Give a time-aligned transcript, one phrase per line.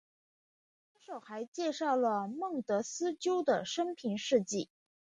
[0.95, 1.95] 卷首还介绍
[2.25, 4.67] 孟德斯鸠的生平事迹。